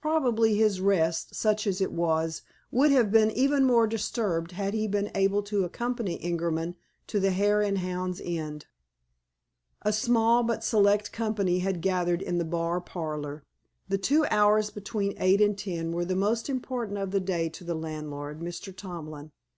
[0.00, 4.88] Probably his rest, such as it was, would have been even more disturbed had he
[4.88, 6.74] been able to accompany Ingerman
[7.08, 8.62] to the Hare and Hounds Inn.
[9.82, 13.44] A small but select company had gathered in the bar parlor.
[13.90, 17.62] The two hours between eight and ten were the most important of the day to
[17.62, 18.74] the landlord, Mr.
[18.74, 19.32] Tomlin.